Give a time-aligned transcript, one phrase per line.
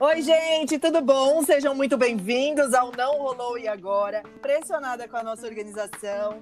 [0.00, 1.42] Oi, gente, tudo bom?
[1.42, 4.22] Sejam muito bem-vindos ao Não Rolou e Agora.
[4.34, 6.38] Impressionada com a nossa organização.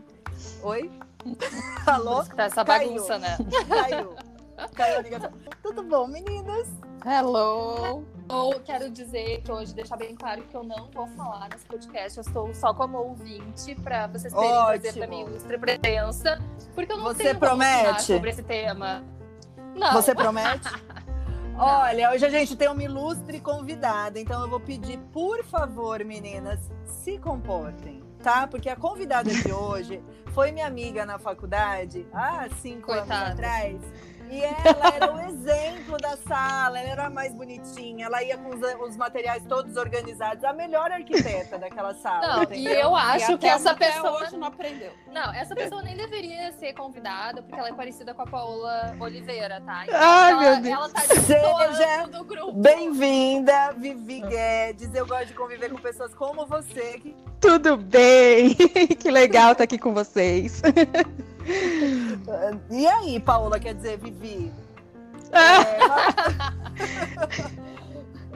[0.63, 0.89] Oi?
[1.85, 2.23] Alô?
[2.25, 2.93] Tá essa Caiu.
[2.93, 3.37] bagunça, né?
[3.69, 4.15] Caiu.
[4.75, 5.33] Caiu a ligação.
[5.61, 6.69] Tudo bom, meninas?
[7.05, 8.05] Hello!
[8.29, 12.19] Ou quero dizer que hoje deixar bem claro que eu não vou falar nesse podcast,
[12.19, 15.01] eu estou só como ouvinte para vocês terem prazer Ótimo.
[15.01, 16.39] da minha ilustre presença,
[16.75, 18.03] porque eu não Você promete?
[18.03, 19.03] sobre esse tema.
[19.75, 19.93] Não.
[19.93, 20.69] Você promete?
[21.61, 26.61] Olha, hoje a gente tem uma ilustre convidada, então eu vou pedir, por favor, meninas,
[26.85, 28.47] se comportem, tá?
[28.47, 33.33] Porque a convidada de hoje foi minha amiga na faculdade há cinco anos Coitada.
[33.33, 33.77] atrás.
[34.31, 38.51] E ela era o exemplo da sala, ela era a mais bonitinha, ela ia com
[38.51, 42.45] os, os materiais todos organizados, a melhor arquiteta daquela sala.
[42.45, 44.23] Não, e eu E acho a que essa pessoa.
[44.23, 44.93] hoje não aprendeu.
[45.13, 49.61] Não, essa pessoa nem deveria ser convidada, porque ela é parecida com a Paola Oliveira,
[49.61, 49.85] tá?
[49.85, 50.75] Então, Ai, ela, meu Deus.
[50.77, 52.53] ela tá Seja do grupo.
[52.53, 54.95] Bem-vinda, Vivi Guedes.
[54.95, 58.55] Eu gosto de conviver com pessoas como você, que Tudo bem?
[58.99, 60.61] que legal estar aqui com vocês.
[62.71, 64.53] E aí, Paola, quer dizer, Vivi?
[65.33, 65.59] É,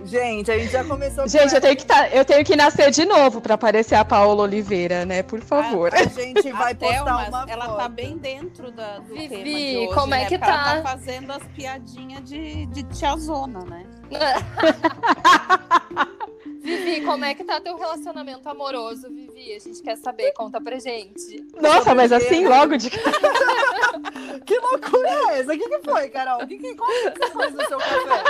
[0.05, 2.91] Gente, a gente já começou gente, com eu tenho, que tá, eu tenho que nascer
[2.91, 5.23] de novo para aparecer a Paola Oliveira, né?
[5.23, 5.95] Por favor.
[5.95, 7.77] A gente vai a postar Thelma, uma ela foto.
[7.77, 10.27] tá bem dentro da, do Vivi, tema de hoje, como é né?
[10.27, 10.47] que tá?
[10.47, 13.87] Ela tá fazendo as piadinhas de, de tiazona, né?
[16.63, 19.55] Vivi, como é que tá teu relacionamento amoroso, Vivi?
[19.55, 21.45] A gente quer saber, conta pra gente.
[21.61, 22.91] Nossa, mas assim, logo de.
[24.47, 25.53] Que loucura é essa?
[25.53, 26.43] O que, que foi, Carol?
[26.43, 28.23] O que, que, qual que você fez no seu café?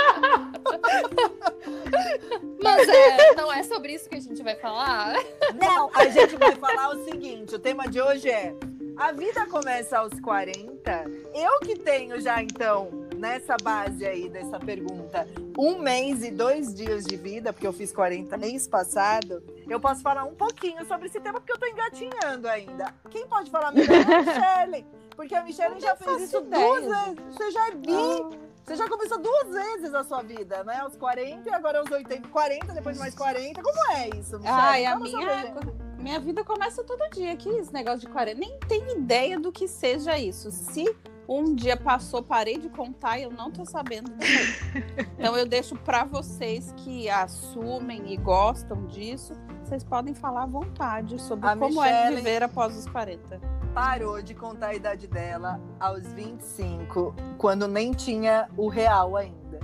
[2.61, 5.15] Mas é, não é sobre isso que a gente vai falar?
[5.59, 8.53] Não, a gente vai falar o seguinte: o tema de hoje é
[8.97, 11.05] a vida começa aos 40.
[11.33, 15.25] Eu que tenho já, então, nessa base aí dessa pergunta,
[15.57, 20.01] um mês e dois dias de vida, porque eu fiz 40 mês passado, eu posso
[20.01, 22.93] falar um pouquinho sobre esse tema, porque eu tô engatinhando ainda.
[23.09, 24.85] Quem pode falar melhor é a Michelle.
[25.15, 27.35] Porque a Michelle já fez isso ideia, duas vezes.
[27.37, 28.37] Você já é bi.
[28.65, 30.79] Você já começou duas vezes a sua vida, né?
[30.79, 32.27] Aos 40 e agora aos 80.
[32.27, 33.61] 40, depois mais 40.
[33.61, 34.59] Como é isso, Michelle?
[34.59, 37.35] Ai, a Fala sobre minha, minha vida começa todo dia.
[37.37, 38.39] Que esse negócio de 40?
[38.39, 40.49] Nem tenho ideia do que seja isso.
[40.51, 40.93] Se
[41.27, 44.63] um dia passou, parei de contar e eu não tô sabendo disso.
[45.17, 49.33] Então eu deixo pra vocês que assumem e gostam disso.
[49.63, 53.39] Vocês podem falar à vontade sobre A como é Michele- viver após os 40.
[53.73, 59.59] parou de contar a idade dela aos 25, quando nem tinha o real ainda.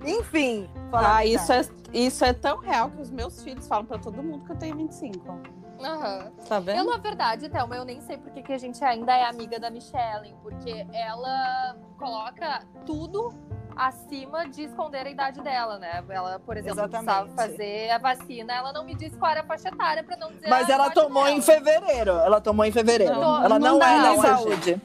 [0.05, 1.61] Enfim, Ah, isso é,
[1.93, 4.77] isso é tão real que os meus filhos falam pra todo mundo que eu tenho
[4.77, 5.39] 25.
[5.81, 6.33] Aham.
[6.49, 6.91] Tá Eu, vendo?
[6.91, 10.35] na verdade, Thelma, eu nem sei porque que a gente ainda é amiga da Michelle,
[10.43, 13.33] porque ela coloca tudo
[13.77, 16.03] acima de esconder a idade dela, né?
[16.09, 17.05] Ela, por exemplo, Exatamente.
[17.05, 20.33] precisava fazer a vacina, ela não me disse qual era a faixa etária pra não
[20.33, 21.43] dizer Mas a ela tomou em dela.
[21.43, 22.11] fevereiro.
[22.13, 23.15] Ela tomou em fevereiro.
[23.15, 24.81] Não, ela não, não é da não, saúde.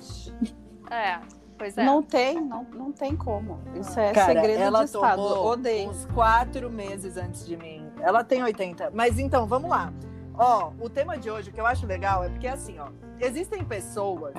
[0.90, 1.20] É,
[1.58, 1.86] pois é.
[1.86, 3.62] Não tem, não, não tem como.
[3.80, 5.16] Isso é Cara, segredo ela de Estado.
[5.16, 5.90] tomou Odeio.
[5.90, 7.90] uns quatro meses antes de mim.
[8.02, 8.92] Ela tem 80.
[8.94, 9.94] Mas então, vamos lá.
[10.34, 12.88] Ó, o tema de hoje, o que eu acho legal é porque assim, ó,
[13.20, 14.34] existem pessoas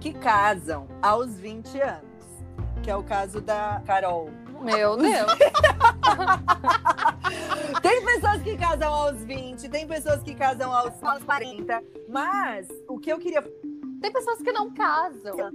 [0.00, 2.10] que casam aos 20 anos.
[2.82, 4.30] Que é o caso da Carol.
[4.62, 5.32] Meu Deus.
[7.82, 11.82] Tem pessoas que casam aos 20, tem pessoas que casam aos, aos 40.
[12.08, 13.42] Mas o que eu queria.
[14.00, 15.50] Tem pessoas que não casam.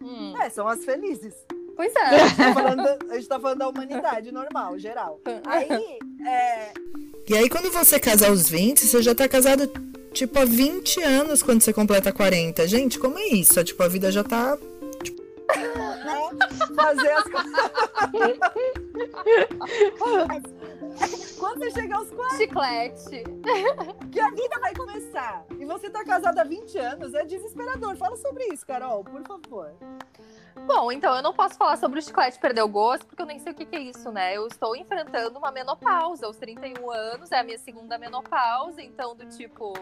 [0.00, 1.34] Hum, É, são as felizes.
[1.76, 2.28] Pois A é.
[2.28, 5.20] gente tá falando a gente tá falando da humanidade normal, geral.
[5.46, 6.72] Aí, é.
[7.28, 9.70] E aí, quando você casa aos 20, você já tá casado,
[10.12, 12.66] tipo, há 20 anos quando você completa 40.
[12.66, 13.58] Gente, como é isso?
[13.58, 14.58] É, Tipo, a vida já tá.
[15.02, 15.22] Tipo?
[16.74, 17.52] Fazer as coisas.
[21.38, 23.24] Quando você chega aos 40, Chiclete.
[24.10, 25.44] que a vida vai começar.
[25.58, 27.96] E você tá casado há 20 anos, é desesperador.
[27.96, 29.70] Fala sobre isso, Carol, por favor.
[30.66, 33.38] Bom, então eu não posso falar sobre o chiclete perder o gosto, porque eu nem
[33.38, 34.36] sei o que, que é isso, né?
[34.36, 39.26] Eu estou enfrentando uma menopausa aos 31 anos, é a minha segunda menopausa, então do
[39.26, 39.72] tipo.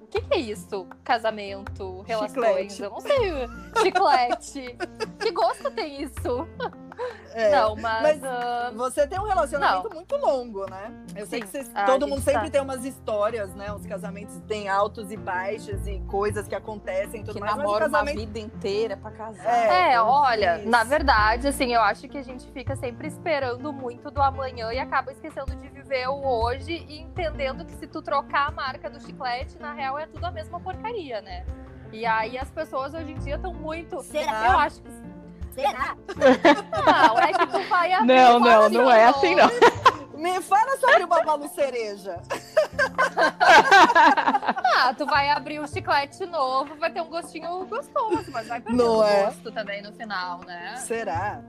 [0.00, 0.86] O que, que é isso?
[1.04, 2.82] Casamento, relações, Chiclete.
[2.82, 3.48] eu não sei.
[3.82, 4.76] Chiclete.
[5.20, 6.48] que gosto tem isso?
[7.40, 7.50] É.
[7.50, 8.02] não, mas.
[8.02, 10.92] mas- ah, Você tem um relacionamento muito longo, né?
[11.16, 11.44] Eu sei Sim.
[11.46, 12.50] que vocês- Ah, todo mundo sempre tá.
[12.50, 13.72] tem umas histórias, né?
[13.72, 17.52] Os casamentos têm altos e baixos e coisas que acontecem tudo Que mais.
[17.54, 18.18] Mas namora uma casamento.
[18.20, 19.46] vida inteira pra casar.
[19.46, 20.68] É, É, olha, isso.
[20.68, 24.78] na verdade, assim, eu acho que a gente fica sempre esperando muito do amanhã e
[24.78, 29.00] acaba esquecendo de viver o hoje e entendendo que se tu trocar a marca do
[29.00, 31.44] chiclete, na real é tudo a mesma porcaria, né?
[31.92, 34.02] E aí as pessoas hoje em dia estão muito.
[34.02, 34.46] Será?
[34.52, 35.07] Eu acho que.
[35.62, 35.96] Será?
[36.86, 39.48] Não, é que tu vai abrir Não, não, não é assim, não.
[40.18, 42.20] Me fala sobre o babalu cereja.
[44.80, 48.80] Ah, tu vai abrir um chiclete novo, vai ter um gostinho gostoso, mas vai perder
[48.80, 49.24] o é?
[49.24, 50.76] gosto também no final, né?
[50.76, 51.42] Será?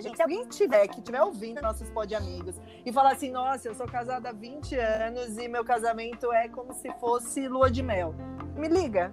[0.00, 3.74] Gente, se alguém tiver, que estiver ouvindo nossos pod amigos e falar assim, nossa, eu
[3.74, 8.14] sou casada há 20 anos e meu casamento é como se fosse lua de mel.
[8.56, 9.10] Me liga.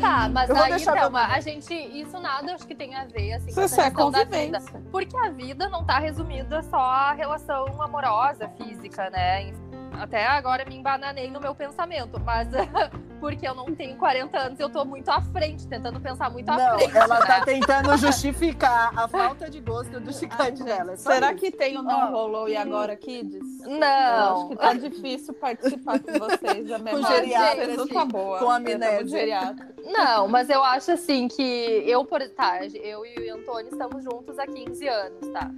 [0.00, 1.32] Tá, mas aí, Thelma, número.
[1.32, 4.10] a gente, isso nada acho que tem a ver, assim, Isso com essa é questão
[4.10, 4.58] da vida.
[4.58, 4.82] convivência.
[4.90, 9.52] Porque a vida não tá resumida só à relação amorosa, física, né?
[9.92, 12.48] Até agora me embananei no meu pensamento, mas
[13.20, 16.56] porque eu não tenho 40 anos, eu tô muito à frente, tentando pensar muito à
[16.56, 16.96] Não, frente.
[16.96, 17.26] ela né?
[17.26, 20.92] tá tentando justificar a falta de gosto do chiclete dela.
[20.92, 21.40] é Será isso.
[21.40, 22.10] que tem o não Ó.
[22.10, 23.60] rolou e agora Kids?
[23.64, 24.36] Eu Não.
[24.36, 26.70] acho que tá difícil participar com vocês.
[26.72, 28.38] A memória de geriatra, não assim, tá boa.
[28.38, 28.92] com amnésia.
[28.94, 29.68] muito geriatra.
[29.84, 31.42] Não, mas eu acho assim que
[31.86, 35.50] eu, por tá, eu e o Antônio estamos juntos há 15 anos, tá?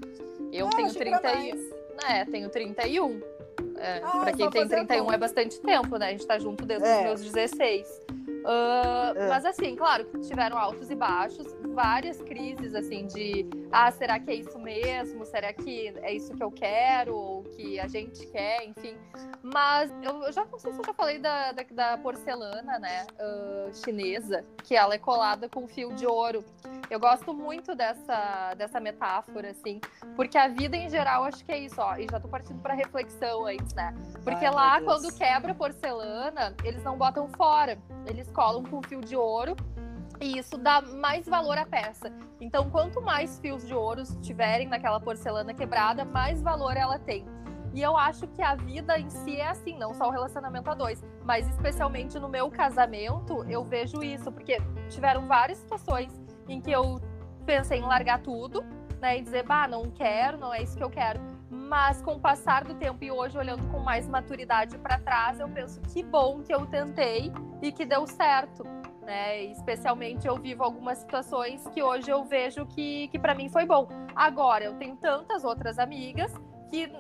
[0.53, 1.57] Eu Ah, tenho achei que era 31.
[1.57, 1.81] mais.
[2.09, 3.21] É, tenho 31.
[3.81, 5.15] É, Ah, pra quem tem fazer 31 conta.
[5.15, 6.09] é bastante tempo, né?
[6.09, 6.97] A gente tá junto desde É.
[6.99, 7.87] os meus 16.
[8.45, 9.29] Ah, É.
[9.29, 14.31] Mas assim, claro que tiveram altos e baixos, várias crises assim de ah, será que
[14.31, 15.25] é isso mesmo?
[15.25, 17.15] Será que é isso que eu quero?
[17.15, 18.97] Ou que a gente quer, enfim.
[19.43, 23.07] Mas eu, eu já não sei se eu já falei da, da, da porcelana, né?
[23.19, 26.45] ah, chinesa, que ela é colada com fio de ouro.
[26.89, 29.81] Eu gosto muito dessa, dessa metáfora, assim,
[30.17, 31.97] porque a vida em geral acho que é isso, ó.
[31.97, 33.95] E já tô partindo pra reflexão antes, né?
[34.25, 37.79] Porque Ai, lá, quando quebra a porcelana, eles não botam fora.
[38.07, 39.57] Eles colam com fio de ouro
[40.21, 42.13] e isso dá mais valor à peça.
[42.41, 47.27] Então, quanto mais fios de ouro tiverem naquela porcelana quebrada, mais valor ela tem.
[47.73, 50.75] E eu acho que a vida em si é assim, não só o relacionamento a
[50.75, 56.71] dois, mas especialmente no meu casamento, eu vejo isso, porque tiveram várias situações em que
[56.71, 57.01] eu
[57.47, 58.65] pensei em largar tudo,
[59.01, 61.21] né, e dizer, bah, não quero, não é isso que eu quero.
[61.71, 65.49] Mas com o passar do tempo e hoje olhando com mais maturidade para trás, eu
[65.49, 67.33] penso que bom que eu tentei
[67.63, 68.65] e que deu certo.
[69.03, 69.45] Né?
[69.45, 73.87] Especialmente eu vivo algumas situações que hoje eu vejo que, que para mim foi bom.
[74.17, 76.35] Agora, eu tenho tantas outras amigas
[76.71, 76.91] que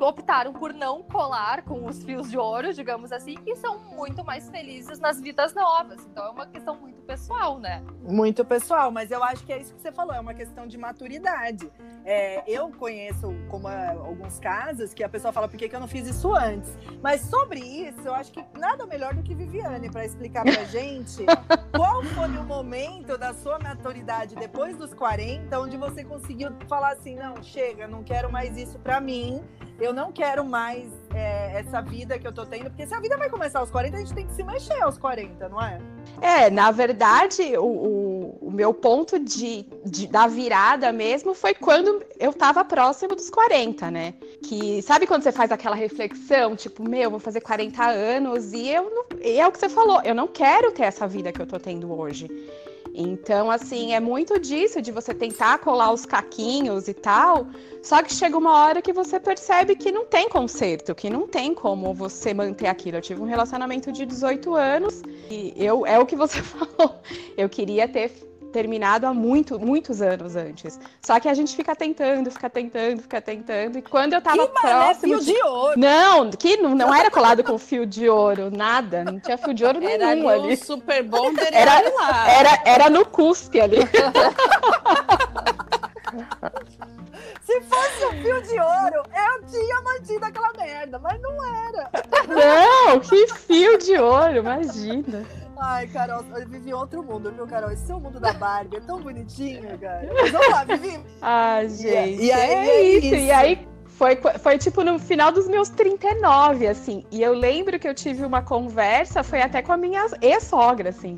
[0.00, 4.50] optaram por não colar com os fios de ouro, digamos assim, e são muito mais
[4.50, 6.04] felizes nas vidas novas.
[6.04, 7.82] Então é uma questão muito pessoal, né?
[8.02, 10.76] Muito pessoal, mas eu acho que é isso que você falou, é uma questão de
[10.76, 11.70] maturidade.
[12.04, 15.80] É, eu conheço como é, alguns casos que a pessoa fala por que, que eu
[15.80, 16.76] não fiz isso antes.
[17.00, 21.24] Mas sobre isso, eu acho que nada melhor do que Viviane para explicar pra gente
[21.74, 27.14] qual foi o momento da sua maturidade depois dos 40, onde você conseguiu falar assim:
[27.14, 29.11] não, chega, não quero mais isso pra mim.
[29.80, 33.16] Eu não quero mais é, essa vida que eu tô tendo, porque se a vida
[33.16, 35.80] vai começar aos 40, a gente tem que se mexer aos 40, não é?
[36.20, 42.00] É, na verdade, o, o, o meu ponto de, de- da virada mesmo foi quando
[42.20, 44.14] eu tava próximo dos 40, né?
[44.44, 48.88] Que sabe quando você faz aquela reflexão, tipo, meu, vou fazer 40 anos e eu
[48.88, 49.04] não.
[49.20, 51.58] E é o que você falou, eu não quero ter essa vida que eu tô
[51.58, 52.28] tendo hoje.
[52.94, 57.46] Então, assim, é muito disso, de você tentar colar os caquinhos e tal.
[57.82, 61.54] Só que chega uma hora que você percebe que não tem conserto, que não tem
[61.54, 62.98] como você manter aquilo.
[62.98, 67.00] Eu tive um relacionamento de 18 anos e eu é o que você falou.
[67.36, 68.10] Eu queria ter
[68.52, 70.78] terminado há muito, muitos anos antes.
[71.00, 73.78] Só que a gente fica tentando, fica tentando, fica tentando.
[73.78, 75.32] E quando eu tava que mané próximo fio de...
[75.32, 75.80] de ouro!
[75.80, 79.02] Não, que não, não era colado com fio de ouro, nada.
[79.02, 80.54] Não tinha fio de ouro Era nenhum ali ali.
[80.54, 81.08] o Super e
[81.54, 81.82] Era-.
[82.28, 83.78] Era, era no cuspe ali.
[87.42, 91.90] Se fosse um fio de ouro, eu tinha mantido aquela merda, mas não era.
[92.28, 95.24] Não, que fio de ouro, imagina.
[95.64, 97.70] Ai, Carol, eu vivi em outro mundo, viu, Carol?
[97.70, 100.08] Esse seu mundo da Barbie é tão bonitinho, cara.
[100.12, 100.98] Mas vamos lá, Vivi.
[101.22, 102.20] Ah, gente.
[102.20, 103.06] e aí é é isso.
[103.06, 103.14] isso.
[103.14, 107.04] E aí foi, foi tipo no final dos meus 39, assim.
[107.12, 111.16] E eu lembro que eu tive uma conversa, foi até com a minha ex-sogra, assim.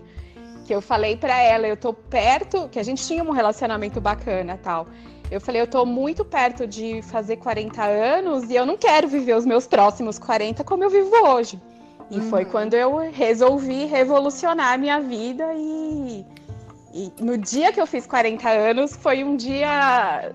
[0.66, 4.60] Que eu falei pra ela, eu tô perto, que a gente tinha um relacionamento bacana
[4.62, 4.88] tal.
[5.30, 9.34] Eu falei, eu tô muito perto de fazer 40 anos e eu não quero viver
[9.34, 11.58] os meus próximos 40 como eu vivo hoje.
[12.11, 12.50] E foi Uhum.
[12.50, 16.25] quando eu resolvi revolucionar a minha vida e,
[16.92, 20.32] e no dia que eu fiz 40 anos foi um dia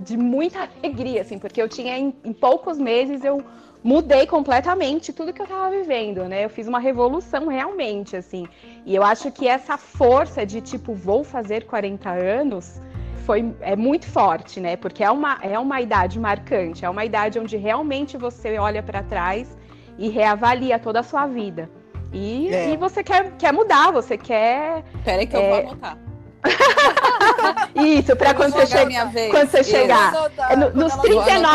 [0.00, 3.42] de muita alegria, assim, porque eu tinha em, em poucos meses eu
[3.82, 6.44] mudei completamente tudo que eu tava vivendo, né?
[6.44, 8.48] Eu fiz uma revolução realmente, assim.
[8.84, 12.80] E eu acho que essa força de tipo, vou fazer 40 anos
[13.24, 14.76] foi é muito forte, né?
[14.76, 19.04] Porque é uma, é uma idade marcante, é uma idade onde realmente você olha para
[19.04, 19.56] trás
[19.98, 21.68] e reavalia toda a sua vida.
[22.12, 22.70] E, É.
[22.70, 25.48] e você quer, quer mudar, você quer Peraí que eu É.
[25.62, 25.98] vou anotar.
[27.74, 30.14] Isso, pra quando você, chegar quando você chegar.
[30.48, 31.02] É no- quando nos ela-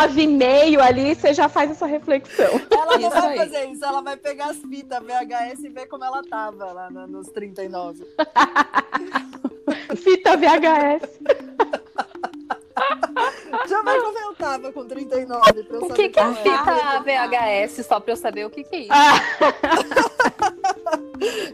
[0.07, 2.45] 39,5 ali, você já faz essa reflexão.
[2.69, 3.37] Ela não vai aí.
[3.37, 7.07] fazer isso, ela vai pegar as fitas VHS e ver como ela tava lá no-
[7.07, 8.05] nos 39.
[9.95, 11.19] Fita VHS.
[13.67, 15.63] Já vai como eu tava com 39.
[15.63, 17.85] Pra eu O saber que, que é fita VHS?
[17.85, 18.89] Só pra eu saber o que, que é isso.
[18.91, 19.19] Ah,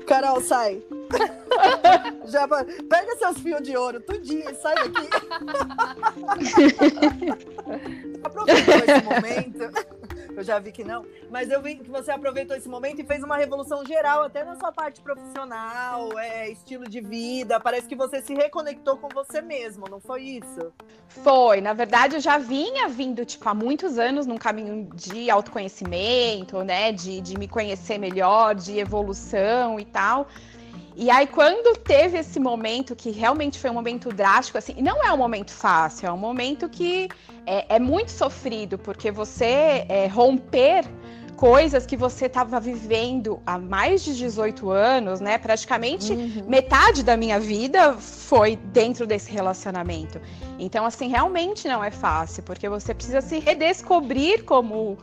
[0.07, 0.81] Carol, sai.
[2.25, 5.09] Já vai- Pega seus fios de ouro, tudinho, e sai daqui.
[8.23, 9.96] Aproveitou esse momento.
[10.37, 13.23] Eu já vi que não, mas eu vi que você aproveitou esse momento e fez
[13.23, 17.59] uma revolução geral, até na sua parte profissional, é, estilo de vida.
[17.59, 20.71] Parece que você se reconectou com você mesmo, não foi isso?
[21.07, 26.63] Foi, na verdade, eu já vinha vindo, tipo, há muitos anos num caminho de autoconhecimento,
[26.63, 26.91] né?
[26.91, 30.27] De, de me conhecer melhor, de evolução e tal.
[30.99, 35.13] E aí, quando teve esse momento, que realmente foi um momento drástico, assim, não é
[35.13, 37.07] um momento fácil, é um momento que
[37.45, 40.85] é, é muito sofrido, porque você é, romper
[41.35, 45.37] coisas que você estava vivendo há mais de 18 anos, né?
[45.37, 46.15] Praticamente
[46.47, 50.19] metade da minha vida foi dentro desse relacionamento.
[50.57, 54.97] Então, assim, realmente não é fácil, porque você precisa se redescobrir como,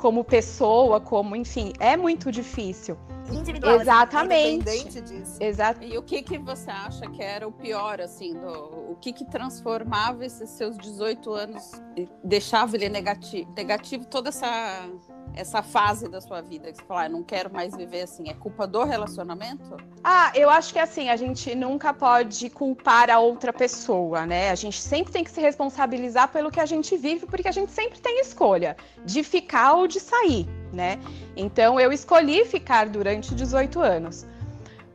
[0.00, 2.96] como pessoa, como, enfim, é muito difícil.
[3.30, 3.74] Individual.
[3.74, 4.54] assim, Exatamente.
[4.54, 5.36] Independente disso.
[5.38, 5.84] Exato.
[5.84, 8.50] E o que que você acha que era o pior, assim, do,
[8.90, 14.88] o que que transformava esses seus 18 anos, e deixava ele negativo, negativo toda essa,
[15.34, 16.70] essa fase da sua vida?
[16.70, 19.76] Que você fala, ah, não quero mais viver assim, é culpa do relacionamento?
[20.02, 24.50] Ah, eu acho que assim, a gente nunca pode culpar a outra pessoa, né?
[24.50, 27.72] A gente sempre tem que se responsabilizar pelo que a gente vive, porque a gente
[27.72, 30.98] sempre tem escolha de ficar ou de sair, né?
[31.36, 34.26] Então eu escolhi ficar durante 18 anos.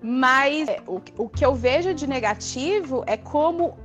[0.02, 3.76] Mas é, o, o que eu vejo de negativo é como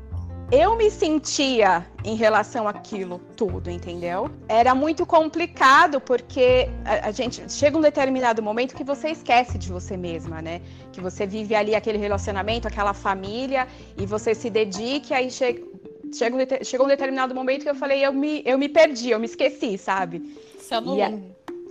[0.53, 4.29] eu me sentia em relação àquilo tudo, entendeu?
[4.49, 9.69] Era muito complicado porque a, a gente chega um determinado momento que você esquece de
[9.71, 10.61] você mesma, né?
[10.93, 16.65] Que você vive ali aquele relacionamento, aquela família e você se dedica, aí chega, um,
[16.65, 19.79] chegou um determinado momento que eu falei, eu me, eu me perdi, eu me esqueci,
[19.79, 20.37] sabe?
[20.59, 20.99] Se anulou.
[20.99, 21.13] E a-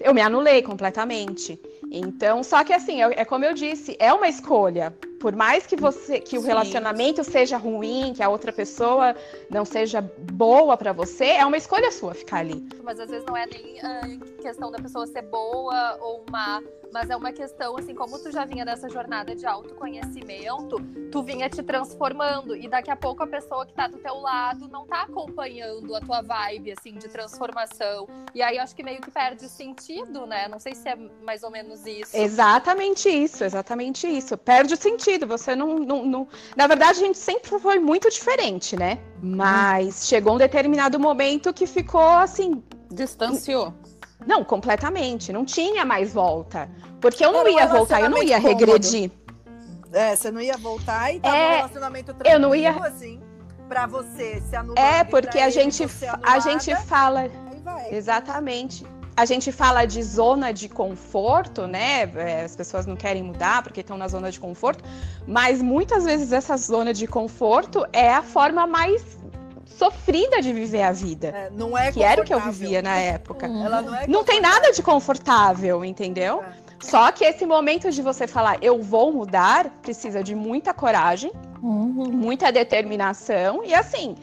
[0.01, 1.59] eu me anulei completamente.
[1.91, 4.95] Então, só que assim, é, é como eu disse, é uma escolha.
[5.19, 6.47] Por mais que você que o Sim.
[6.47, 9.15] relacionamento seja ruim, que a outra pessoa
[9.49, 12.67] não seja boa pra você, é uma escolha sua ficar ali.
[12.83, 14.01] Mas às vezes não é nem ah,
[14.41, 16.61] questão da pessoa ser boa ou má,
[16.91, 20.77] mas é uma questão, assim, como tu já vinha dessa jornada de autoconhecimento,
[21.11, 22.55] tu vinha te transformando.
[22.55, 25.99] E daqui a pouco a pessoa que tá do teu lado não tá acompanhando a
[26.01, 28.07] tua vibe, assim, de transformação.
[28.33, 30.47] E aí eu acho que meio que perde o sentido, né?
[30.47, 32.15] Não sei se é mais ou menos isso.
[32.15, 34.37] Exatamente isso, exatamente isso.
[34.37, 35.27] Perde o sentido.
[35.27, 38.99] Você não, não, não- Na verdade, a gente sempre foi muito diferente, né?
[39.21, 42.63] Mas chegou um determinado momento que ficou assim.
[42.91, 43.73] Distanciou.
[44.25, 45.31] Não, completamente.
[45.33, 46.69] Não tinha mais volta.
[47.01, 48.59] Porque eu não Era um ia voltar, eu não ia cômodo.
[48.65, 49.11] regredir.
[49.91, 53.19] É, você não ia voltar e tava É, um relacionamento tranquilo, eu não ia- assim,
[53.67, 54.83] pra você se anular.
[54.83, 57.29] É, porque a gente, você a anulada, gente fala.
[57.89, 58.85] Exatamente.
[59.17, 62.03] A gente fala de zona de conforto, né?
[62.15, 64.83] É, As pessoas não querem mudar porque estão na zona de conforto,
[65.27, 69.03] mas muitas vezes essa zona de conforto é a forma mais
[69.79, 71.27] sofrida de viver a vida.
[71.29, 73.45] É, não é Que era o que eu vivia na época.
[73.45, 76.43] Ela não é Não tem nada de confortável, entendeu?
[76.43, 76.69] É.
[76.81, 81.31] Só que esse momento de você falar eu vou mudar precisa de muita coragem,
[81.61, 84.15] muita determinação e assim.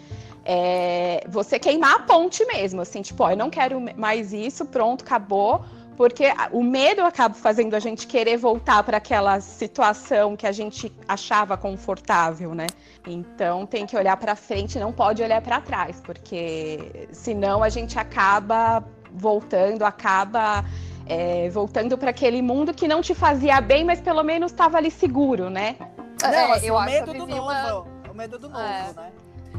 [0.48, 5.02] é, você queimar a ponte mesmo, assim, tipo, ó, eu não quero mais isso, pronto,
[5.02, 5.64] acabou,
[5.96, 10.92] porque o medo acaba fazendo a gente querer voltar para aquela situação que a gente
[11.08, 12.68] achava confortável, né?
[13.06, 17.98] Então tem que olhar para frente, não pode olhar para trás, porque senão a gente
[17.98, 18.82] acaba
[19.12, 20.64] voltando, acaba
[21.06, 24.90] é, voltando para aquele mundo que não te fazia bem, mas pelo menos estava ali
[24.90, 25.76] seguro, né?
[26.20, 27.42] Não, É, assim, eu o acho que medo eu do novo.
[27.42, 28.92] uma- O medo do novo, É.
[28.96, 29.12] né?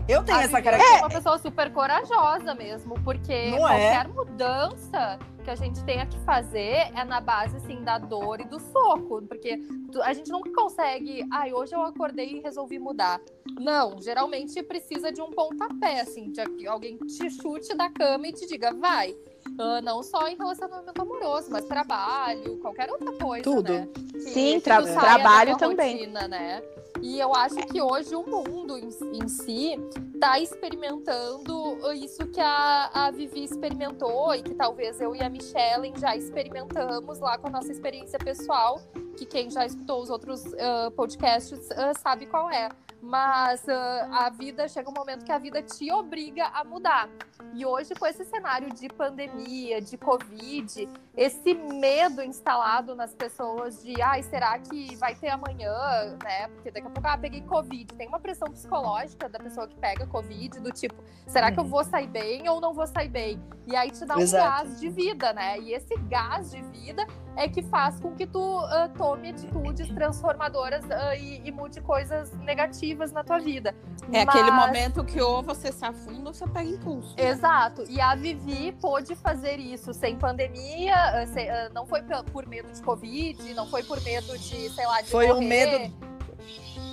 [0.10, 0.98] Eu tenho A essa característica.
[0.98, 3.92] é uma pessoa super corajosa mesmo, porque Não é?
[3.92, 8.44] qualquer mudança que a gente tenha que fazer é na base assim da dor e
[8.44, 9.58] do soco, porque
[10.04, 13.22] a gente nunca consegue, ai, hoje eu acordei e resolvi mudar.
[13.58, 18.46] Não, geralmente precisa de um pontapé, assim, de alguém te chute da cama e te
[18.46, 19.16] diga, vai.
[19.60, 23.74] Ah, não só em relacionamento amoroso, mas trabalho, qualquer outra coisa, Tudo.
[23.74, 23.88] né?
[24.12, 25.98] Que- Sim, tra- tu saia trabalho também.
[25.98, 26.62] rotina, né?
[27.02, 29.80] E eu acho que hoje o mundo em, em si
[30.20, 35.94] tá experimentando isso que a, a Vivi experimentou e que talvez eu e a Michelle
[35.98, 38.82] já experimentamos lá com a nossa experiência pessoal,
[39.16, 42.70] que quem já escutou os outros uh, podcasts uh, sabe qual é
[43.01, 47.10] mas uh, a vida chega um momento que a vida te obriga a mudar.
[47.54, 54.01] E hoje, com esse cenário de pandemia, de Covid, esse medo instalado nas pessoas de
[54.01, 56.48] ai, será que vai ter amanhã, né?
[56.50, 57.94] Porque daqui a pouco, ah, peguei Covid.
[57.94, 61.84] Tem uma pressão psicológica da pessoa que pega Covid, do tipo, será que eu vou
[61.84, 63.42] sair bem ou não vou sair bem?
[63.66, 64.68] E aí te dá um Exato.
[64.68, 65.60] gás de vida, né?
[65.60, 70.84] E esse gás de vida é que faz com que tu uh, tome atitudes transformadoras
[70.86, 73.75] uh, e, e, mude coisas negativas na tua vida.
[74.12, 74.36] É Mas...
[74.36, 77.13] aquele momento que ou você se afunda ou você pega impulso.
[77.17, 77.84] Exato.
[77.89, 82.01] E a Vivi pôde fazer isso sem pandemia, uh, sem, não foi
[82.32, 85.39] por medo de Covid, não foi por medo de, sei lá, de Foi morrer.
[85.39, 86.08] um medo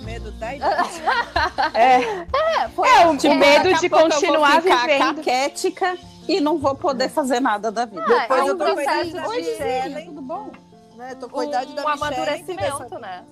[0.05, 1.01] medo da idade.
[1.73, 2.63] é.
[2.63, 5.15] é, foi é, o tipo, medo de continuar vivendo.
[5.15, 5.97] Caquética
[6.27, 8.03] e não vou poder fazer nada da vida.
[8.07, 10.51] Ah, Depois é um eu tô processo com a Michelle, tudo bom?
[10.95, 11.15] Né?
[11.15, 12.15] Tô com a idade um da Michelle.
[12.15, 13.25] amadurecimento, né?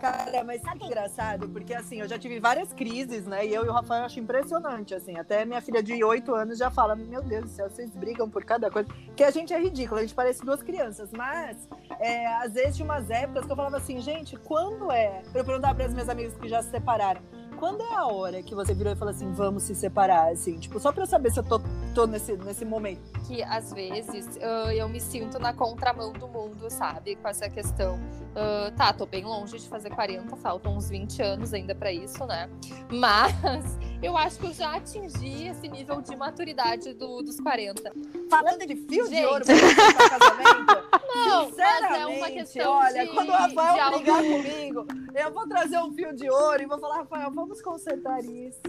[0.00, 1.48] Cara, mas que engraçado?
[1.48, 3.46] Porque assim, eu já tive várias crises, né?
[3.46, 5.16] E eu e o Rafael acho impressionante, assim.
[5.18, 8.44] Até minha filha de 8 anos já fala: Meu Deus do céu, vocês brigam por
[8.44, 8.88] cada coisa.
[9.14, 11.10] Que a gente é ridículo, a gente parece duas crianças.
[11.12, 15.22] Mas, é, às vezes, tinha umas épocas que eu falava assim: Gente, quando é?
[15.34, 17.22] Eu perguntava para as minhas amigas que já se separaram
[17.56, 20.58] quando é a hora que você virou e falou assim, vamos se separar, assim?
[20.58, 21.58] Tipo, só pra eu saber se eu tô,
[21.96, 23.00] tô nesse, nesse momento.
[23.26, 27.16] Que, às vezes, uh, eu me sinto na contramão do mundo, sabe?
[27.16, 27.96] Com essa questão.
[28.36, 32.26] Uh, tá, tô bem longe de fazer 40, faltam uns 20 anos ainda para isso,
[32.26, 32.50] né?
[32.92, 33.32] Mas
[34.02, 37.90] eu acho que eu já atingi esse nível de maturidade do, dos 40.
[38.28, 39.18] Falando de fio Gente.
[39.18, 40.86] de ouro pra casamento?
[41.16, 44.30] Não, mas é uma questão olha, de, quando o Rafael brigar algo...
[44.30, 48.20] comigo, eu vou trazer um fio de ouro e vou falar, Rafael, vamos vamos consertar
[48.24, 48.60] isso.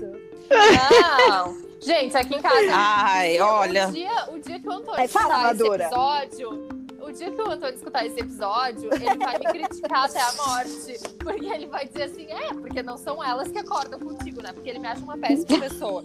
[1.30, 1.58] Não.
[1.82, 2.72] Gente, aqui em casa.
[3.18, 3.88] Ai, olha.
[3.88, 6.68] O dia, o dia que o Antônio escutar esse episódio.
[7.00, 11.00] O dia que o Antônio escutar esse episódio, ele vai me criticar até a morte.
[11.24, 14.52] Porque ele vai dizer assim: é, porque não são elas que acordam contigo, né?
[14.54, 16.04] Porque ele me acha uma péssima pessoa.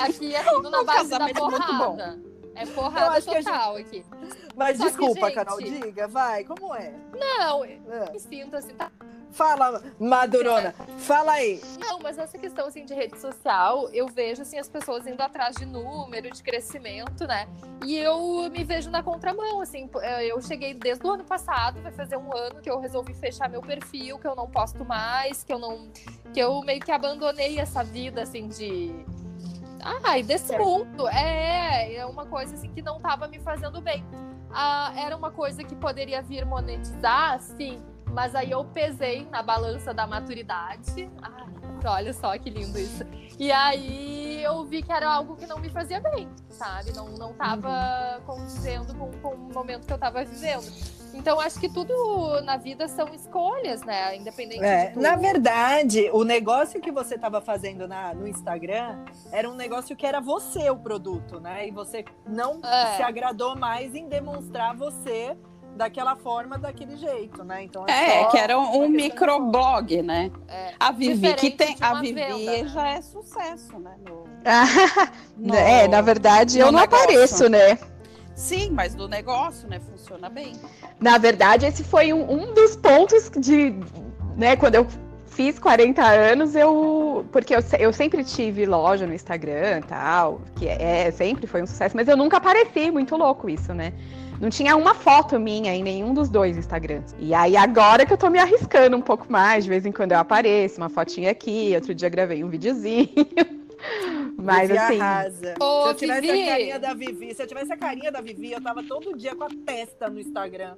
[0.00, 2.18] aqui é tudo na base da porrada.
[2.54, 3.86] É porrada total gente...
[3.86, 4.04] aqui.
[4.56, 5.34] Mas Só desculpa, gente...
[5.34, 6.92] Carol, diga, vai, como é?
[7.16, 8.10] Não, eu é.
[8.10, 8.90] me sinto assim, tá
[9.32, 11.60] Fala, Madurona, fala aí.
[11.78, 15.56] Não, mas essa questão assim de rede social, eu vejo assim as pessoas indo atrás
[15.56, 17.46] de número, de crescimento, né?
[17.84, 21.92] E eu me vejo na contramão, assim, é, eu cheguei desde o ano passado, vai
[21.92, 25.52] fazer um ano que eu resolvi fechar meu perfil, que eu não posto mais, que
[25.52, 25.88] eu não
[26.32, 28.92] que eu meio que abandonei essa vida assim de
[29.80, 31.08] Ai, desse mundo.
[31.08, 34.04] É, é uma coisa assim que não estava me fazendo bem.
[34.50, 39.92] Ah, era uma coisa que poderia vir monetizar, sim, mas aí eu pesei na balança
[39.94, 41.10] da maturidade.
[41.22, 41.46] Ai,
[41.84, 43.04] olha só que lindo isso.
[43.38, 46.92] E aí eu vi que era algo que não me fazia bem, sabe?
[46.92, 48.24] Não, não tava uhum.
[48.24, 50.66] condizendo com, com o momento que eu tava vivendo.
[51.14, 54.16] Então, acho que tudo na vida são escolhas, né?
[54.16, 55.02] Independente é, de tudo.
[55.02, 60.06] Na verdade, o negócio que você estava fazendo na, no Instagram era um negócio que
[60.06, 61.66] era você o produto, né?
[61.66, 62.96] E você não é.
[62.96, 65.36] se agradou mais em demonstrar você
[65.78, 67.62] daquela forma, daquele jeito, né?
[67.62, 70.30] Então é, é que era um, microblog, né?
[70.48, 72.68] É, a Vivi que tem, a Vivi venda, né?
[72.68, 73.92] já é sucesso, né?
[74.06, 74.24] No,
[75.38, 77.04] no, é, na verdade eu não negócio.
[77.04, 77.78] apareço, né?
[78.34, 79.80] Sim, mas do negócio, né?
[79.80, 80.52] Funciona bem.
[81.00, 83.74] Na verdade, esse foi um, um dos pontos de,
[84.36, 84.56] né?
[84.56, 84.86] Quando eu
[85.38, 87.24] fiz 40 anos, eu.
[87.30, 91.96] Porque eu, eu sempre tive loja no Instagram tal, que é, sempre foi um sucesso,
[91.96, 93.92] mas eu nunca apareci, muito louco isso, né?
[94.40, 97.14] Não tinha uma foto minha em nenhum dos dois Instagrams.
[97.20, 100.10] E aí agora que eu tô me arriscando um pouco mais, de vez em quando
[100.10, 103.08] eu apareço, uma fotinha aqui, outro dia gravei um videozinho.
[104.36, 105.00] Mas Vivi assim.
[105.00, 105.54] Arrasa.
[105.60, 106.42] Ô, se eu tivesse Vivi.
[106.42, 109.34] a carinha da Vivi, se eu tivesse a carinha da Vivi, eu tava todo dia
[109.34, 110.76] com a testa no Instagram.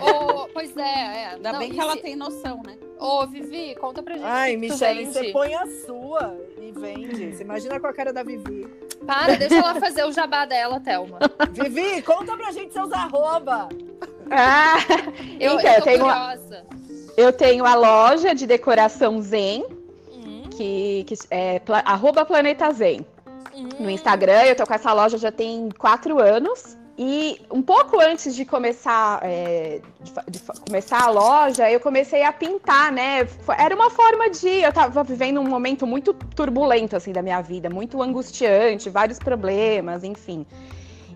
[0.00, 1.26] Ô, pois é, é.
[1.34, 2.76] Ainda Não, bem que ela tem noção, né?
[2.98, 4.26] Ô, Vivi, conta pra gente.
[4.26, 7.34] Ai, Michelle, você põe a sua e vende.
[7.34, 8.66] Você imagina com a cara da Vivi.
[9.06, 11.18] Para, deixa ela fazer o jabá dela, Thelma.
[11.52, 13.68] Vivi, conta pra gente seus arroba.
[14.30, 14.76] Ah,
[15.38, 16.06] eu, então, eu, tenho,
[17.16, 19.64] eu tenho a loja de decoração Zen.
[20.62, 23.04] Que, que é arroba Planeta Zen.
[23.78, 26.76] No Instagram, eu tô com essa loja já tem quatro anos.
[26.96, 32.32] E um pouco antes de começar, é, de, de, começar a loja, eu comecei a
[32.32, 33.26] pintar, né?
[33.58, 34.48] Era uma forma de.
[34.48, 40.04] Eu estava vivendo um momento muito turbulento assim da minha vida, muito angustiante, vários problemas,
[40.04, 40.46] enfim.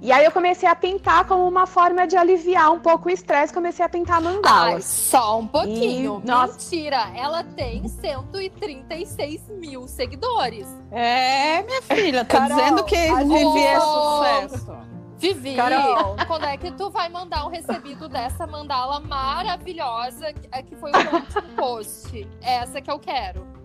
[0.00, 3.52] E aí eu comecei a pintar como uma forma de aliviar um pouco o estresse,
[3.52, 4.84] comecei a pintar Ai, mandalas.
[4.84, 6.20] só um pouquinho.
[6.22, 6.52] E- nossa.
[6.52, 10.66] Mentira, ela tem 136 mil seguidores.
[10.90, 14.18] É, minha filha, tô Carol, dizendo que Vivi é Oh.
[14.48, 14.76] sucesso.
[15.18, 16.14] Vivi, Carol.
[16.26, 20.90] quando é que tu vai mandar um recebido dessa mandala maravilhosa que- é que foi
[20.90, 22.28] o meu último post?
[22.42, 23.55] Essa que eu quero.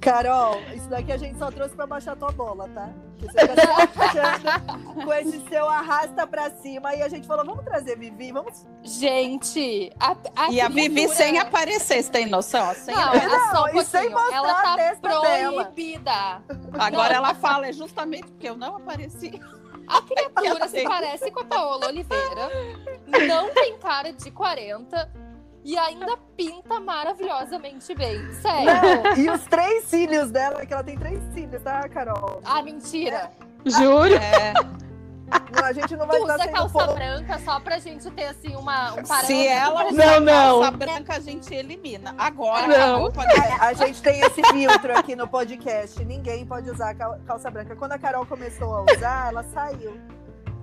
[0.00, 2.88] Carol, isso daqui a gente só trouxe pra baixar tua bola, tá?
[3.18, 4.60] Porque você tá
[5.04, 6.94] com esse seu arrasta pra cima.
[6.94, 8.64] E a gente falou, vamos trazer Vivi, vamos.
[8.82, 12.72] Gente, a, a E a Vivi sem aparecer, você tem noção?
[12.74, 13.34] Sem Não, aparecer.
[13.34, 15.62] é só um e sem mostrar Ela a tá testa dela.
[15.64, 16.42] proibida.
[16.78, 19.40] Agora ela fala, é justamente porque eu não apareci.
[19.88, 22.50] A criatura se parece com a Paola Oliveira,
[23.26, 25.10] não tem cara de 40
[25.70, 28.32] e ainda pinta maravilhosamente bem.
[28.34, 28.64] Sério.
[29.04, 32.40] Não, e os três cílios dela, que ela tem três cílios, tá, Carol?
[32.44, 33.30] Ah, mentira.
[33.66, 34.14] Juro.
[34.14, 34.54] É,
[35.54, 38.24] Não, a gente não vai Tu estar usa calça polo- branca só pra gente ter
[38.28, 39.26] assim uma, um parâmetro.
[39.26, 40.60] se ela usar Não, não.
[40.62, 42.14] calça branca, a gente elimina.
[42.16, 43.12] Agora Não.
[43.12, 43.48] podcast.
[43.60, 46.02] A gente tem esse filtro aqui no podcast.
[46.02, 47.76] Ninguém pode usar cal- calça branca.
[47.76, 50.00] Quando a Carol começou a usar, ela saiu.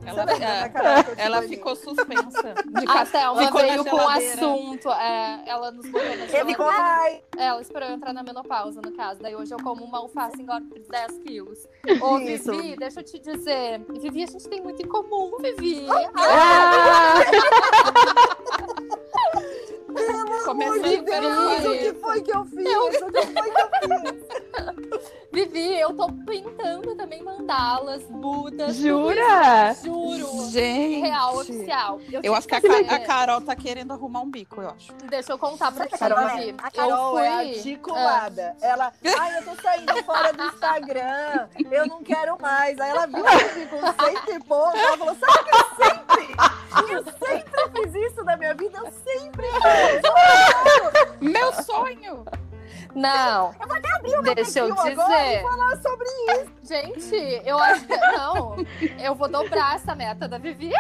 [0.06, 0.72] Ela, é,
[1.18, 2.54] ela ficou suspensa.
[2.66, 3.06] De A.
[3.06, 4.34] Thelma veio com o geladeira.
[4.34, 4.90] assunto.
[4.92, 9.22] é, ela nos Ele ficou, ai, Ela esperou eu entrar na menopausa, no caso.
[9.22, 11.68] Daí hoje eu como uma alface engordo 10 quilos.
[12.02, 12.52] Ô, Isso.
[12.52, 13.82] Vivi, deixa eu te dizer.
[13.90, 15.86] Vivi, a gente tem muito em comum, Vivi.
[16.16, 17.16] Ah,
[20.54, 22.76] Meu a Deus, o que foi que eu fiz?
[22.76, 24.26] O que foi que eu fiz?
[25.36, 28.78] Vivi, eu tô pintando também mandalas, budas.
[28.78, 29.76] Jura?
[29.84, 30.50] Juro.
[30.50, 31.02] Gente.
[31.02, 32.00] Real, oficial.
[32.10, 32.94] Eu tinha acho que a, que fazer.
[32.94, 34.94] a Carol tá querendo arrumar um bico, eu acho.
[35.10, 36.56] Deixa eu contar pra ti, Carol, Vivi.
[36.58, 37.24] a Carol eu fui...
[37.24, 38.56] é articulada.
[38.62, 42.80] Ela, ai, eu tô saindo fora do Instagram, eu não quero mais.
[42.80, 46.36] Aí ela viu que com cento e pouco, ela falou, sabe que eu sempre,
[46.94, 49.85] eu sempre fiz isso na minha vida, eu sempre fiz.
[51.22, 52.26] Meu sonho!
[52.94, 53.52] Não,
[54.02, 55.42] deixa eu perfil agora e dizer.
[55.44, 56.08] falar sobre
[56.64, 57.98] Gente, eu acho que.
[57.98, 58.56] Não,
[59.00, 60.72] eu vou dobrar essa meta da Vivi.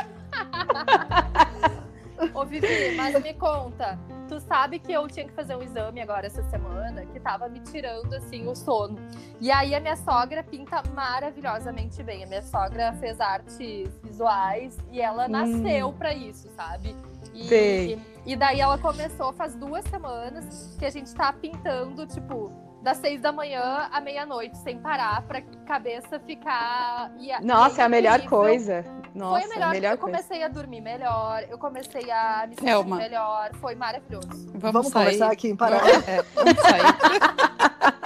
[2.33, 3.99] Ô, Vivi, mas me conta.
[4.29, 7.59] Tu sabe que eu tinha que fazer um exame agora essa semana que tava me
[7.59, 8.97] tirando assim o sono.
[9.41, 12.23] E aí a minha sogra pinta maravilhosamente bem.
[12.23, 15.29] A minha sogra fez artes visuais e ela Hum.
[15.29, 16.95] nasceu pra isso, sabe?
[17.33, 18.01] E, Sei.
[18.25, 23.19] E daí ela começou faz duas semanas que a gente tá pintando, tipo, das seis
[23.21, 27.11] da manhã à meia-noite, sem parar, pra cabeça ficar.
[27.17, 28.37] e a- Nossa, é a melhor incrível.
[28.39, 28.85] coisa.
[29.15, 29.97] Nossa, Foi a melhor, eu coisa.
[29.97, 32.97] comecei a dormir melhor, eu comecei a me sentir Thelma.
[32.97, 34.27] melhor, foi maravilhoso.
[34.53, 35.03] Vamos, Vamos sair.
[35.05, 36.03] conversar aqui em paralelo.
[36.07, 36.83] É, vamos sair.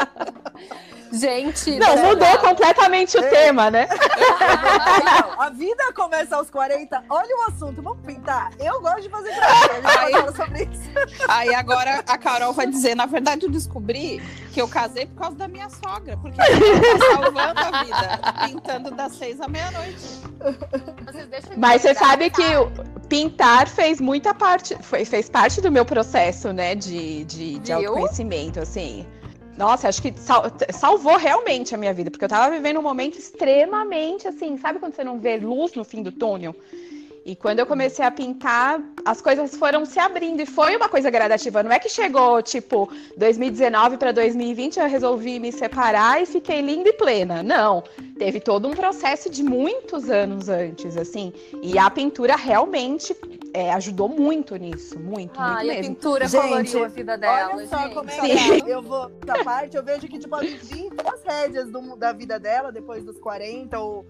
[1.12, 3.30] Gente, Não, eu mudou completamente o Ei.
[3.32, 3.88] tema, né?
[5.40, 7.04] A vida começa aos 40.
[7.10, 8.52] Olha o assunto, vamos pintar.
[8.60, 9.72] Eu gosto de fazer graça.
[9.72, 10.90] A gente vai falar sobre isso.
[11.28, 14.22] Aí agora a Carol vai dizer, na verdade eu descobri
[14.54, 18.92] que eu casei por causa da minha sogra, porque ela tá salvando a vida, pintando
[18.92, 20.22] das seis à meia-noite.
[21.58, 22.44] Mas você sabe que
[23.08, 28.60] pintar fez muita parte, foi, fez parte do meu processo, né, de, de, de autoconhecimento,
[28.60, 29.08] assim.
[29.60, 33.20] Nossa, acho que sal- salvou realmente a minha vida, porque eu tava vivendo um momento
[33.20, 36.56] extremamente assim, sabe quando você não vê luz no fim do túnel?
[37.30, 41.12] E quando eu comecei a pintar, as coisas foram se abrindo e foi uma coisa
[41.12, 41.62] gradativa.
[41.62, 46.90] Não é que chegou, tipo, 2019 para 2020 eu resolvi me separar e fiquei linda
[46.90, 47.44] e plena.
[47.44, 47.84] Não.
[48.18, 51.32] Teve todo um processo de muitos anos antes, assim.
[51.62, 53.16] E a pintura realmente
[53.54, 54.98] é, ajudou muito nisso.
[55.00, 55.96] Muito, Ai, muito a mesmo.
[55.96, 57.52] pintura Gente, coloriu a vida dela.
[57.54, 57.94] Olha só gente.
[57.94, 58.62] como é Sim.
[58.62, 62.12] que eu vou da parte, eu vejo que tipo a Vivi as rédeas do- da
[62.12, 64.04] vida dela depois dos 40 ou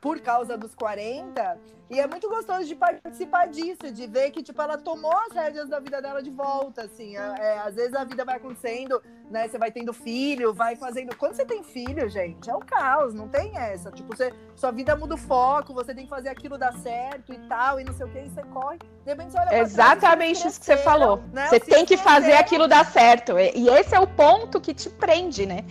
[0.00, 1.58] por causa dos 40.
[1.90, 5.70] E é muito gostoso de participar disso, de ver que tipo ela tomou as rédeas
[5.70, 7.16] da vida dela de volta, assim.
[7.16, 9.48] É, é, às vezes a vida vai acontecendo, né?
[9.48, 11.16] Você vai tendo filho, vai fazendo.
[11.16, 13.90] Quando você tem filho, gente, é o caos, não tem essa.
[13.90, 17.38] Tipo, você, sua vida muda o foco, você tem que fazer aquilo dar certo e
[17.48, 18.78] tal, e não sei o que, e você corre.
[18.78, 21.22] De repente você olha pra trás, Exatamente vocês isso que você falou.
[21.32, 21.46] né?
[21.48, 23.38] Você tem que fazer aquilo dar certo.
[23.38, 25.64] E esse é o ponto que te prende, né?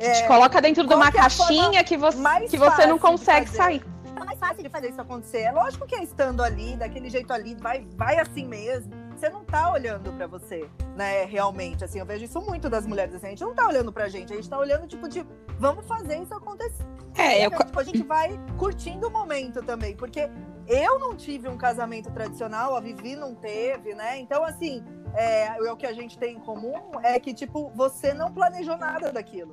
[0.00, 3.50] Que te É, coloca dentro de uma é caixinha que você, que você não consegue
[3.50, 3.84] sair.
[4.16, 5.42] É mais fácil de fazer isso acontecer.
[5.42, 8.90] É lógico que é estando ali, daquele jeito ali, vai, vai assim mesmo.
[9.14, 11.26] Você não tá olhando pra você, né?
[11.26, 13.14] Realmente, assim, eu vejo isso muito das mulheres.
[13.14, 15.26] Assim, a gente não tá olhando pra gente, a gente tá olhando, tipo, de
[15.58, 16.86] vamos fazer isso acontecer.
[17.18, 20.30] É, eu, Tipo, a gente vai curtindo o momento também, porque
[20.66, 24.18] eu não tive um casamento tradicional, a Vivi não teve, né?
[24.18, 24.82] Então, assim,
[25.14, 29.12] é, o que a gente tem em comum é que, tipo, você não planejou nada
[29.12, 29.52] daquilo.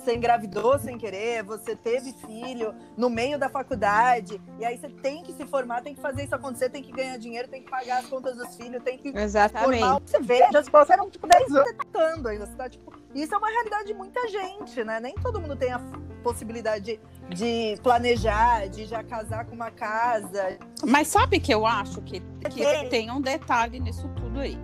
[0.00, 5.22] Você engravidou sem querer, você teve filho no meio da faculdade, e aí você tem
[5.22, 7.98] que se formar, tem que fazer isso acontecer, tem que ganhar dinheiro, tem que pagar
[7.98, 9.80] as contas dos filhos, tem que Exatamente.
[9.80, 10.00] formar.
[10.04, 12.46] Você vê, as pessoas eram tipo 10 anos tentando ainda.
[12.46, 15.00] Você tá, tipo, isso é uma realidade de muita gente, né?
[15.00, 15.80] Nem todo mundo tem a
[16.22, 20.58] possibilidade de, de planejar, de já casar com uma casa.
[20.86, 22.88] Mas sabe que eu acho que, que Tem.
[22.88, 24.58] tem um detalhe nisso tudo aí.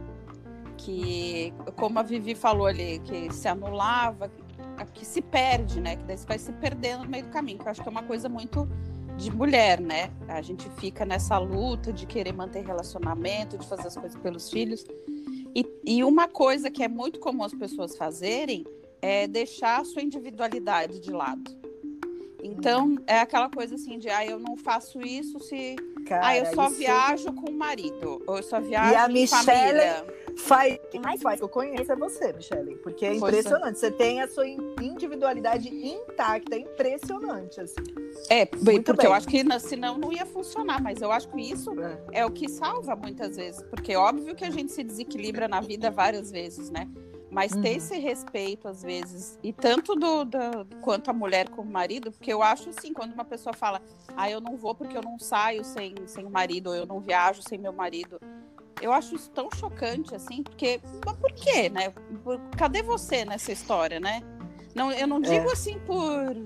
[0.76, 4.28] Que, como a Vivi falou ali, que se anulava,
[4.92, 5.96] que se perde, né?
[5.96, 7.58] Que daí você vai se perdendo no meio do caminho.
[7.58, 8.68] Que eu acho que é uma coisa muito
[9.16, 10.10] de mulher, né?
[10.28, 14.84] A gente fica nessa luta de querer manter relacionamento, de fazer as coisas pelos filhos.
[15.54, 18.64] E, e uma coisa que é muito comum as pessoas fazerem
[19.00, 21.50] é deixar a sua individualidade de lado.
[22.42, 26.54] Então, é aquela coisa assim de, ah, eu não faço isso se Cara, ah, eu
[26.54, 28.22] só isso viajo com o marido.
[28.26, 30.06] Ou eu só viajo a em Michelle- família.
[30.36, 32.76] Faz, quem mais faz que eu conheço é você, Michele.
[32.76, 33.16] Porque é é.
[33.16, 33.78] impressionante.
[33.78, 37.60] Você tem a sua individualidade intacta, é impressionante.
[37.60, 37.74] Assim.
[38.30, 39.16] É, bem, porque eu bem.
[39.16, 40.82] acho que senão não ia funcionar.
[40.82, 41.70] Mas eu acho que isso
[42.12, 43.62] é o que salva muitas vezes.
[43.62, 46.88] Porque é óbvio que a gente se desequilibra na vida várias vezes, né?
[47.30, 47.76] Mas ter Uhum.
[47.76, 52.32] esse respeito, às vezes, e tanto do, do- quanto a mulher como o marido, porque
[52.32, 53.82] eu acho assim, quando uma pessoa fala,
[54.16, 57.00] ah, eu não vou porque eu não saio sem, sem o marido, ou eu não
[57.00, 58.20] viajo sem meu marido.
[58.80, 60.80] Eu acho isso tão chocante, assim, porque.
[61.04, 61.90] Mas por quê, né?
[62.22, 64.22] Por- cadê você nessa história, né?
[64.74, 66.44] Não, eu não digo assim por.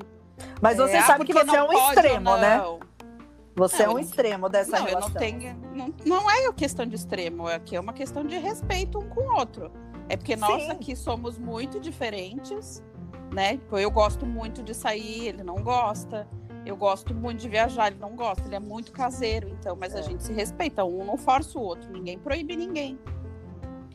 [0.61, 2.59] Mas você é, ah, sabe que você é um extremo, né?
[2.59, 2.81] não.
[3.57, 5.09] Você é Não, um eu- extremo dessa Não, eu relação.
[5.11, 5.57] não tenho.
[5.75, 9.37] Não, não é questão de extremo, aqui é uma questão de respeito um com o
[9.37, 9.73] outro.
[10.09, 10.71] É porque nós Sim.
[10.71, 12.83] aqui somos muito diferentes,
[13.35, 13.57] né?
[13.57, 16.29] Tipo, eu gosto muito de sair, ele não gosta.
[16.69, 18.47] Eu gosto muito de viajar, ele não gosta.
[18.47, 20.03] Ele é muito caseiro, então, mas a É.
[20.03, 22.99] gente se respeita, um não força o outro, ninguém proíbe ninguém.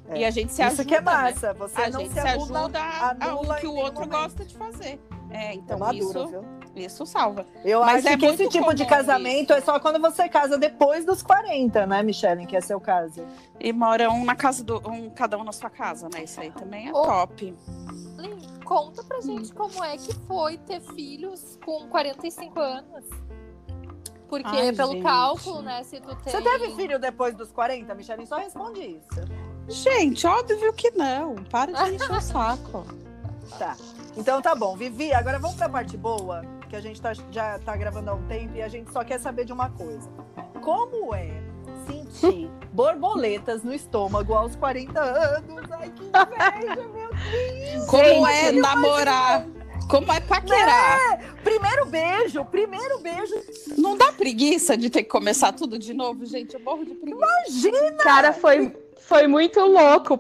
[0.10, 0.18] É.
[0.18, 0.86] E a gente se Isso ajuda.
[0.86, 1.06] que é né?
[1.06, 1.54] massa.
[1.54, 4.10] Você A não gente se ajuda a, a o que o outro momento.
[4.22, 5.00] gosta de fazer.
[5.30, 6.44] É, É então maduro, isso, viu?
[6.76, 7.46] isso salva.
[7.64, 9.54] Eu Mas acho é que esse tipo de casamento isso.
[9.54, 12.46] é só quando você casa depois dos 40, né, Michelle?
[12.46, 13.24] Que é seu caso.
[13.60, 14.78] E moram um na casa do.
[14.88, 16.24] Um, cada um na sua casa, né?
[16.24, 17.56] Isso aí também é Ô, top.
[18.64, 23.06] Conta pra gente como é que foi ter filhos com 45 anos.
[24.30, 25.04] Porque, Ai, pelo gente.
[25.04, 26.34] cálculo, né, se tu tem...
[26.34, 28.26] Você teve filho depois dos 40, Michelle?
[28.26, 29.08] Só responde isso.
[29.68, 31.36] Gente, óbvio que não.
[31.52, 32.86] Para de encher o saco.
[33.60, 33.76] Tá.
[34.16, 34.76] Então tá bom.
[34.76, 38.26] Vivi, agora vamos pra parte boa, que a gente tá- já tá gravando há um
[38.26, 40.10] tempo e a gente só quer saber de uma coisa.
[40.62, 41.30] Como é
[41.86, 45.70] sentir borboletas no estômago aos 40 anos?
[45.72, 47.03] Ai, que inveja, meu
[47.88, 49.46] Como é Gente, namorar?
[49.90, 51.20] Como é paquerar?
[51.44, 53.36] Primeiro beijo, primeiro beijo.
[53.78, 56.54] Não dá preguiça de ter que começar tudo de novo, gente?
[56.54, 57.26] Eu morro de preguiça.
[57.48, 57.92] Imagina!
[57.98, 60.18] Cara, foi, foi muito louco.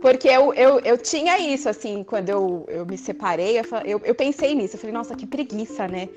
[0.00, 4.54] Porque eu, eu, eu tinha isso, assim, quando eu, eu me separei, eu, eu pensei
[4.54, 4.76] nisso.
[4.76, 6.08] Eu falei, nossa, que preguiça, né?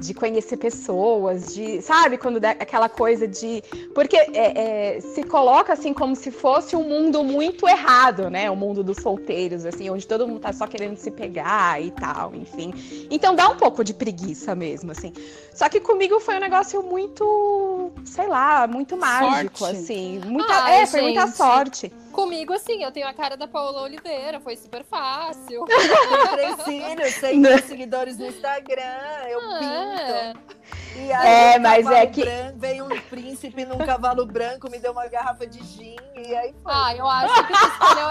[0.00, 1.80] De conhecer pessoas, de.
[1.80, 3.62] Sabe, quando dá aquela coisa de.
[3.94, 8.50] Porque é, é, se coloca assim como se fosse um mundo muito errado, né?
[8.50, 12.34] O mundo dos solteiros, assim, onde todo mundo tá só querendo se pegar e tal,
[12.34, 12.72] enfim.
[13.10, 15.12] Então dá um pouco de preguiça mesmo, assim.
[15.54, 17.24] Só que comigo foi um negócio muito,
[18.04, 19.76] sei lá, muito mágico, Sorte.
[19.76, 20.20] assim.
[20.24, 21.36] Muita, Ai, é, foi muita gente.
[21.36, 21.88] sorte.
[22.12, 25.64] Comigo, assim, eu tenho a cara da Paola Oliveira, foi super fácil.
[26.64, 27.58] Filhos, tem Né?
[27.62, 28.82] seguidores no Instagram,
[29.28, 29.58] eu É.
[29.58, 30.40] pinto.
[30.96, 34.78] E aí, É, um mas é que- branco, veio um príncipe num cavalo branco, me
[34.78, 36.72] deu uma garrafa de gin, e aí foi.
[36.72, 38.08] Ah, eu acho que tu escolheu...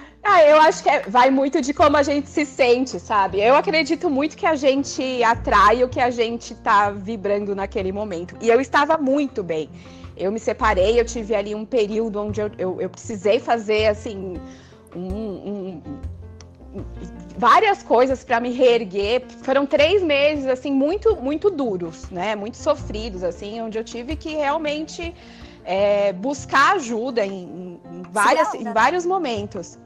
[0.22, 3.40] Ah, eu acho que é- vai muito de como a gente se sente, sabe?
[3.40, 8.36] Eu acredito muito que a gente atrai o que a gente tá vibrando naquele momento.
[8.40, 9.70] E eu estava muito bem.
[10.16, 14.38] Eu me separei, eu tive ali um período onde eu, eu, eu precisei fazer, assim,
[14.94, 15.82] um- um-
[17.38, 19.24] várias coisas para me reerguer.
[19.42, 22.36] Foram três meses, assim, muito, muito duros, né?
[22.36, 25.14] Muito sofridos, assim, onde eu tive que realmente
[25.64, 29.78] é, buscar ajuda em, em- em várias, em vários momentos.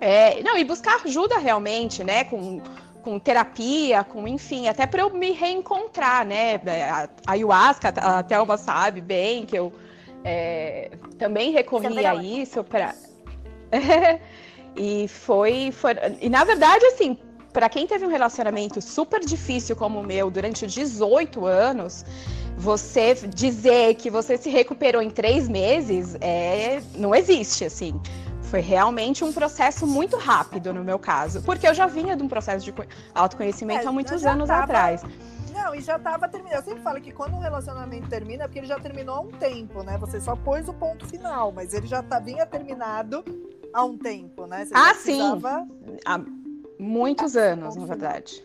[0.00, 2.24] É, não, e buscar ajuda realmente, né?
[2.24, 2.60] Com,
[3.02, 6.60] com terapia, com enfim, até para eu me reencontrar, né?
[6.90, 9.72] A a ayahuasca, a Thelma sabe bem que eu
[10.24, 12.94] é, também recorria a isso para.
[14.76, 15.94] e foi, foi.
[16.20, 17.16] E na verdade, assim,
[17.52, 22.04] para quem teve um relacionamento super difícil como o meu durante 18 anos,
[22.56, 28.00] você dizer que você se recuperou em três meses é, não existe, assim.
[28.50, 32.28] Foi realmente um processo muito rápido no meu caso, porque eu já vinha de um
[32.28, 32.84] processo de co-
[33.14, 35.02] autoconhecimento É, há muitos anos tava- atrás.
[35.52, 36.58] Não, e já tava terminando.
[36.60, 39.30] Eu sempre falo que quando um relacionamento termina, é porque ele já terminou há um
[39.32, 39.98] tempo, né?
[39.98, 43.22] Você só pôs o ponto final, mas ele já tá, vinha terminado
[43.74, 44.64] há um tempo, né?
[44.64, 45.16] Você Ah, sim.
[45.18, 45.66] precisava-
[46.06, 46.20] Há
[46.78, 48.42] muitos anos, na verdade.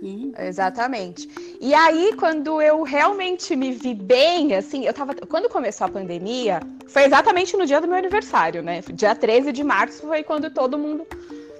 [0.00, 0.32] Uhum.
[0.38, 1.28] Exatamente.
[1.60, 5.14] E aí, quando eu realmente me vi bem, assim, eu tava.
[5.14, 8.82] Quando começou a pandemia, foi exatamente no dia do meu aniversário, né?
[8.92, 11.06] Dia 13 de março foi quando todo mundo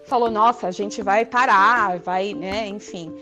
[0.06, 3.12] falou, nossa, a gente vai parar, vai, né, enfim.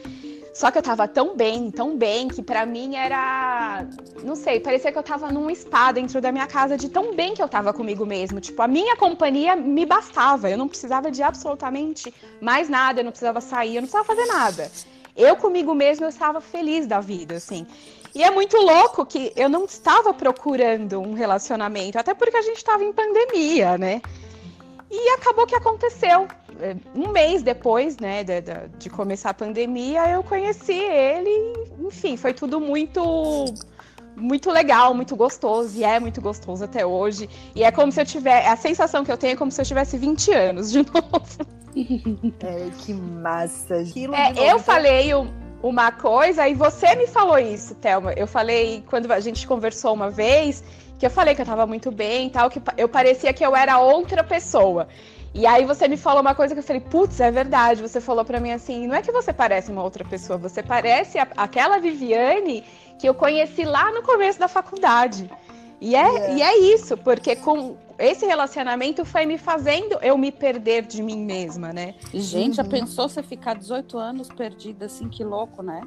[0.54, 3.86] Só que eu tava tão bem, tão bem, que pra mim era.
[4.24, 7.34] Não sei, parecia que eu tava num spa dentro da minha casa, de tão bem
[7.34, 8.40] que eu tava comigo mesmo.
[8.40, 10.48] Tipo, a minha companhia me bastava.
[10.48, 14.26] Eu não precisava de absolutamente mais nada, eu não precisava sair, eu não precisava fazer
[14.32, 14.70] nada.
[15.16, 17.66] Eu comigo mesma eu estava feliz da vida, assim.
[18.14, 22.56] E é muito louco que eu não estava procurando um relacionamento, até porque a gente
[22.58, 24.00] estava em pandemia, né?
[24.90, 26.26] E acabou que aconteceu.
[26.60, 28.40] É, Um mês depois, né, de,
[28.78, 31.52] de- começar a pandemia, eu conheci ele.
[31.80, 33.00] Enfim, foi tudo muito,
[34.16, 35.76] muito legal, muito gostoso.
[35.78, 37.28] E é muito gostoso até hoje.
[37.54, 38.48] E é como se eu tivesse.
[38.48, 41.56] A sensação que eu tenho é como se eu tivesse 20 anos de novo.
[42.40, 43.76] É, que massa.
[43.76, 45.30] Aquilo É, novo, eu então- falei um-
[45.62, 48.12] uma coisa e você me falou isso, Thelma.
[48.14, 50.64] Eu falei quando a gente conversou uma vez
[50.98, 53.54] que eu falei que eu tava muito bem e tal, que eu parecia que eu
[53.54, 54.88] era outra pessoa.
[55.34, 57.82] E aí você me falou uma coisa que eu falei, putz, é verdade.
[57.82, 61.18] Você falou pra mim assim, não é que você parece uma outra pessoa, você parece
[61.18, 62.64] a- aquela Viviane
[62.98, 65.30] que eu conheci lá no começo da faculdade.
[65.80, 66.34] E é, Yeah.
[66.34, 71.18] e é isso, porque com esse relacionamento foi me fazendo eu me perder de mim
[71.18, 71.94] mesma, né?
[72.14, 72.68] Gente, já Uhum.
[72.70, 75.08] pensou você ficar 18 anos perdida assim?
[75.08, 75.82] Que louco, né?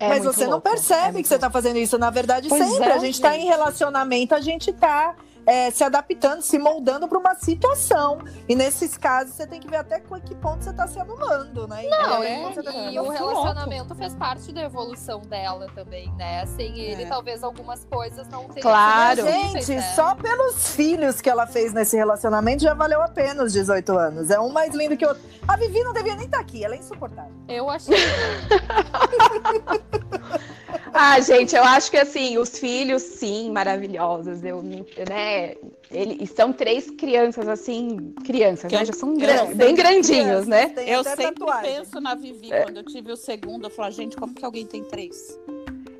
[0.00, 1.96] É Mas você não louco, é percebe muito que você tá fazendo isso.
[1.96, 2.84] Na verdade, Pois sempre.
[2.88, 3.42] é, a gente tá gente.
[3.44, 5.14] em relacionamento, a gente tá
[5.46, 8.18] é, se adaptando, se moldando para uma situação.
[8.48, 11.66] E nesses casos, você tem que ver até com que ponto você tá se anulando,
[11.68, 11.82] né?
[11.88, 13.10] Não, É, e, tá e o louco.
[13.12, 16.46] relacionamento fez parte da evolução dela também, né?
[16.46, 17.06] Sem ele, É.
[17.06, 19.22] talvez algumas coisas não teriam Claro.
[19.24, 19.82] Gente, né?
[19.94, 24.30] só pelos filhos que ela fez nesse relacionamento já valeu a pena os 18 anos.
[24.30, 25.22] É um mais lindo que o outro.
[25.46, 27.32] A Vivi não devia nem estar aqui, ela é insuportável.
[27.48, 27.96] Eu achei.
[30.96, 34.44] Ah, gente, eu acho que assim, os filhos, sim, maravilhosos.
[34.44, 35.56] Eu, né?
[35.90, 38.82] Ele, e são três crianças, assim, crianças, Que né?
[38.82, 40.68] eu- Já são gran- bem Crianças, grandinhos, né?
[40.68, 41.74] tem Eu sempre tatuagem.
[41.76, 42.52] penso na Vivi.
[42.52, 42.62] É.
[42.62, 45.36] Quando eu tive o segundo, eu falo, gente, como que alguém tem três?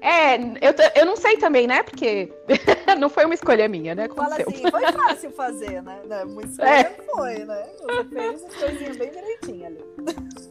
[0.00, 1.83] É, eu, eu não sei também, né?
[1.83, 2.30] Porque
[3.00, 4.07] não foi uma escolha minha, né?
[4.14, 4.52] Fala Aconteceu.
[4.52, 5.98] assim, foi fácil fazer, né?
[6.07, 6.85] Não, Muito escolha É.
[7.14, 7.66] foi, né?
[7.80, 9.85] Você fez as coisinhas bem direitinho ali.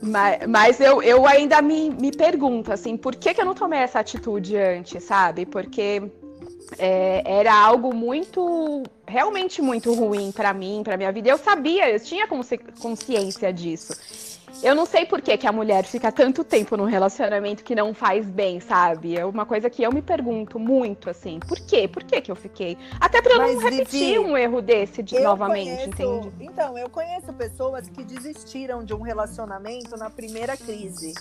[0.06, 3.80] Mas, mas eu, eu ainda me, me pergunto, assim, por que, que eu não tomei
[3.80, 5.46] essa atitude antes, sabe?
[5.46, 6.02] Porque
[6.78, 11.30] é, era algo muito, realmente muito ruim pra mim, pra minha vida.
[11.30, 13.94] Eu sabia, eu tinha consci- consciência disso.
[14.62, 17.94] Eu não sei por que, que a mulher fica tanto tempo num relacionamento que não
[17.94, 19.18] faz bem, sabe?
[19.18, 21.40] É uma coisa que eu me pergunto muito, assim.
[21.40, 21.88] Por quê?
[21.88, 22.78] Por que, que eu fiquei?
[23.00, 26.32] Até pra eu não repetir Vivi, um erro desse de, novamente, conheço- entende?
[26.40, 31.14] Então, eu conheço pessoas que desistiram de um relacionamento na primeira crise.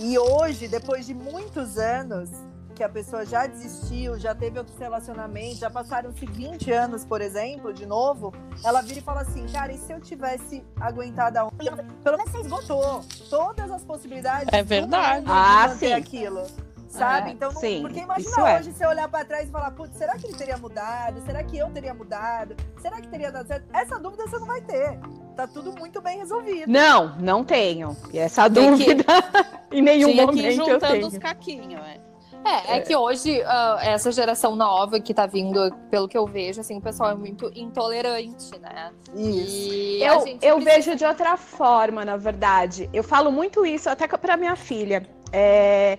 [0.00, 2.30] E hoje, depois de muitos anos
[2.78, 7.72] que a pessoa já desistiu, já teve outros relacionamentos, já passaram-se 20 anos, por exemplo,
[7.72, 8.32] de novo,
[8.64, 11.50] ela vira e fala assim, cara, e se eu tivesse aguentado a um...
[11.50, 15.24] Pelo menos você esgotou todas as possibilidades É verdade.
[15.26, 15.92] de Ah, sim.
[15.92, 16.46] aquilo.
[16.88, 17.30] Sabe?
[17.30, 18.58] É, então, não- sim, porque isso imagina é.
[18.60, 21.20] hoje você olhar pra trás e falar, putz, será que ele teria mudado?
[21.26, 22.54] Será que eu teria mudado?
[22.80, 23.66] Será que teria dado certo?
[23.74, 24.98] Essa dúvida você não vai ter.
[25.36, 26.70] Tá tudo muito bem resolvido.
[26.70, 27.94] Não, não tenho.
[28.12, 29.04] E essa Tem que- dúvida
[29.72, 31.06] em nenhum Tinha que ir momento eu juntando tenho.
[31.08, 32.07] os caquinhos, é.
[32.44, 36.60] É, é que hoje, ah, essa geração nova que tá vindo, pelo que eu vejo,
[36.60, 38.90] assim, o pessoal é muito intolerante, né?
[39.14, 39.68] Isso.
[39.72, 42.88] E a Eu, gente eu precisa- vejo de outra forma, na verdade.
[42.92, 45.06] Eu falo muito isso até para minha filha.
[45.32, 45.98] É,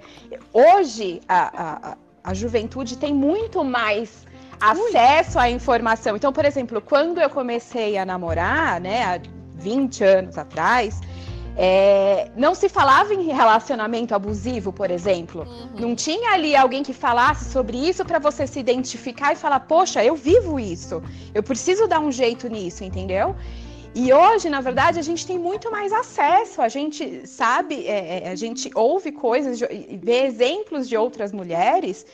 [0.52, 4.26] hoje, a, a, a juventude tem muito mais
[4.60, 6.16] acesso à informação.
[6.16, 9.20] Então, por exemplo, quando eu comecei a namorar, né, há
[9.56, 11.00] 20 anos atrás,
[11.62, 15.42] é, não se falava em relacionamento abusivo, por exemplo.
[15.42, 15.70] Uhum.
[15.78, 20.02] Não tinha ali alguém que falasse sobre isso para você se identificar e falar, poxa,
[20.02, 23.36] eu vivo isso, eu preciso dar um jeito nisso, entendeu?
[23.94, 28.30] E hoje, na verdade, a gente tem muito mais acesso, a gente sabe, é, é,
[28.30, 32.06] a gente ouve coisas vê exemplos de outras mulheres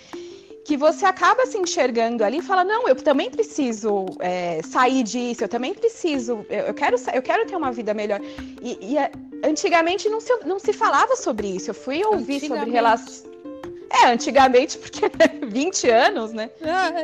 [0.66, 5.44] que você acaba se enxergando ali e fala, não, eu também preciso é, sair disso,
[5.44, 8.20] eu também preciso, eu, eu quero, eu quero ter uma vida melhor.
[8.62, 9.12] E, e, é,
[9.44, 13.24] antigamente não se, não se falava sobre isso, eu fui ouvir sobre relações.
[13.92, 15.02] É, antigamente, porque
[15.46, 16.50] 20 anos, né?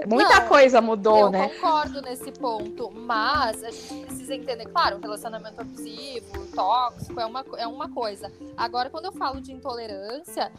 [0.07, 1.47] Muita Não, coisa mudou, eu né?
[1.47, 7.45] concordo nesse ponto, mas a gente precisa entender, claro, um relacionamento abusivo, tóxico, é uma,
[7.57, 8.32] é uma coisa.
[8.57, 10.51] Agora, quando eu falo de intolerância,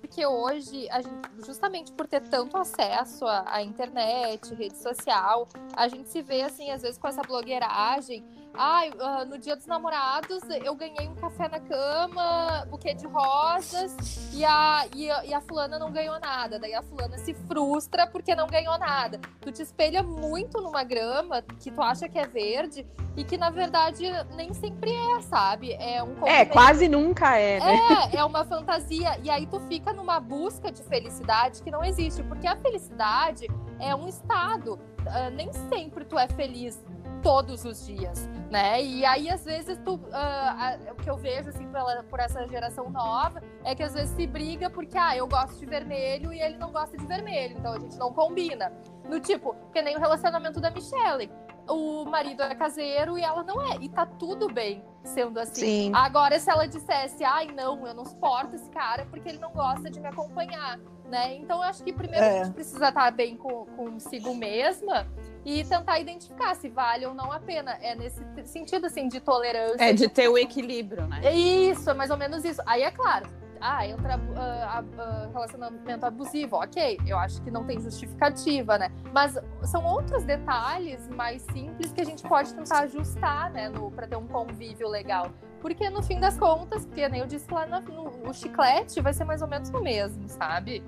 [0.00, 5.46] porque hoje, a gente, justamente por ter tanto acesso à, à internet, rede social,
[5.76, 8.24] a gente se vê, assim, às vezes com essa blogueiragem
[8.54, 14.30] Ai, ah, no dia dos namorados eu ganhei um café na cama, buquê de rosas,
[14.34, 16.58] e a, e, a, e a fulana não ganhou nada.
[16.58, 19.20] Daí a fulana se frustra porque não ganhou nada.
[19.40, 22.86] Tu te espelha muito numa grama que tu acha que é verde
[23.16, 25.72] e que na verdade nem sempre é, sabe?
[25.72, 27.78] É um É, quase nunca é, né?
[28.12, 29.18] É, é uma fantasia.
[29.22, 33.46] E aí tu fica numa busca de felicidade que não existe, porque a felicidade
[33.78, 34.74] é um estado.
[35.00, 36.84] Uh, nem sempre tu é feliz
[37.22, 38.82] todos os dias, né?
[38.82, 42.46] E aí, às vezes, tu, uh, a, o que eu vejo, assim, pela, por essa
[42.48, 46.40] geração nova, é que às vezes se briga porque, ah, eu gosto de vermelho e
[46.40, 48.72] ele não gosta de vermelho, então a gente não combina.
[49.08, 51.30] No tipo, que nem o relacionamento da Michelle.
[51.68, 53.76] O marido é caseiro e ela não é.
[53.80, 55.60] E tá tudo bem sendo assim.
[55.60, 55.92] Sim.
[55.94, 59.88] Agora, se ela dissesse, ai, não, eu não suporto esse cara porque ele não gosta
[59.88, 60.80] de me acompanhar,
[61.10, 61.34] né?
[61.36, 62.40] Então, eu acho que primeiro É.
[62.40, 65.06] a gente precisa estar bem com, consigo mesma
[65.44, 67.72] e tentar identificar se vale ou não a pena.
[67.82, 69.82] É nesse sentido, assim, de tolerância.
[69.84, 71.20] É de ter o equilíbrio, né?
[71.24, 72.62] É Isso, é mais ou menos isso.
[72.66, 73.26] Aí é claro,
[73.60, 76.98] ah, entra ah, ah, relacionamento abusivo, ok.
[77.06, 78.90] Eu acho que não tem justificativa, né?
[79.12, 84.06] Mas são outros detalhes mais simples que a gente pode tentar ajustar, né, no, pra
[84.06, 85.30] ter um convívio legal.
[85.60, 89.12] Porque no fim das contas, porque nem eu disse lá na- no, o chiclete vai
[89.12, 90.82] ser mais ou menos o mesmo, sabe?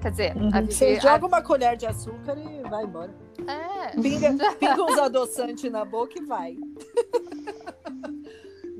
[0.00, 1.00] Quer dizer, a Você Vivi.
[1.02, 3.14] joga uma colher de açúcar e vai embora.
[3.46, 3.90] a- é.
[4.00, 6.56] Pinga, pinga uns adoçantes na boca e vai.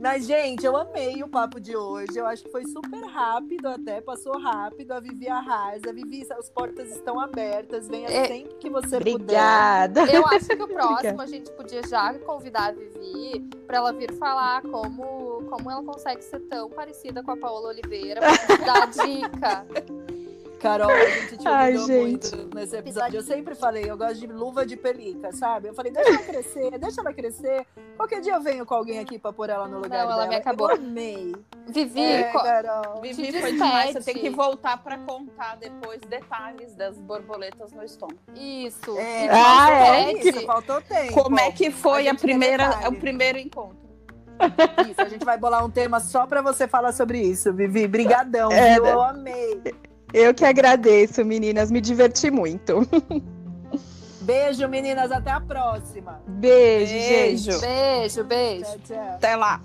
[0.02, 2.16] Mas, gente, eu amei o papo de hoje.
[2.16, 4.92] Eu acho que foi super rápido até, passou rápido.
[4.92, 5.92] A Vivi arrasa.
[5.92, 7.86] Vivi, as portas estão abertas.
[7.86, 8.26] Venha É.
[8.26, 9.12] sempre que você puder.
[9.14, 10.04] Obrigada.
[10.10, 14.10] Eu acho que o próximo a gente podia já convidar a Vivi para ela vir
[14.14, 18.82] falar como, como ela consegue ser tão parecida com a Paola Oliveira, pra gente dar
[18.84, 19.66] a dica.
[20.61, 22.36] Carol, a gente te Ai, gente.
[22.36, 23.18] muito nesse episódio.
[23.18, 25.68] Eu sempre falei, eu gosto de luva de pelica, sabe?
[25.68, 27.66] Eu falei, deixa ela crescer, deixa ela crescer.
[27.96, 30.26] Qualquer dia eu venho com alguém aqui pra pôr ela no lugar Não, ela dela.
[30.28, 30.70] me acabou.
[30.70, 31.34] Eu amei.
[31.66, 33.00] Vivi, É, Carol.
[33.00, 33.92] Vivi Te foi demais.
[33.94, 38.18] Você tem que voltar pra contar depois detalhes das borboletas no estômago.
[38.34, 38.98] isso.
[38.98, 40.12] É, Ah, é?
[40.12, 41.14] Isso, faltou tempo.
[41.14, 42.96] Como é que foi A a, primeira, detalhe.
[42.96, 43.78] o primeiro encontro?
[44.90, 47.86] Isso, a gente vai bolar um tema só pra você falar sobre isso, Vivi.
[47.86, 48.84] Brigadão, É, viu?
[48.84, 48.92] né?
[48.92, 49.62] Eu amei.
[50.12, 51.70] Eu que agradeço, meninas.
[51.70, 52.86] Me diverti muito.
[54.22, 55.11] Beijo, meninas.
[55.11, 56.20] Até a próxima.
[56.26, 57.52] Beijo, Beijo.
[57.52, 57.61] gente.
[57.61, 58.64] Beijo, beijo.
[58.64, 59.14] Tchau, tchau.
[59.14, 59.61] Até lá.